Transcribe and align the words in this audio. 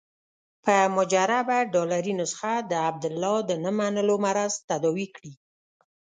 په 0.63 0.75
مجربه 0.97 1.57
ډالري 1.73 2.13
نسخه 2.21 2.53
د 2.71 2.73
عبدالله 2.87 3.35
د 3.49 3.51
نه 3.63 3.71
منلو 3.79 4.15
مرض 4.25 4.53
تداوي 4.69 5.07
کړي. 5.15 5.33